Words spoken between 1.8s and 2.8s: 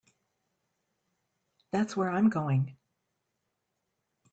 where I'm going.